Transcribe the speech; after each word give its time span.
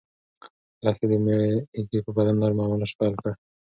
لښتې 0.83 1.05
د 1.11 1.13
مېږې 1.25 1.99
په 2.05 2.11
بدن 2.17 2.35
نرمه 2.41 2.63
مالش 2.69 2.91
پیل 2.99 3.13
کړ. 3.21 3.31